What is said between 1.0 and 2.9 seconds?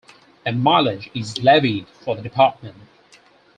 is levied for the department.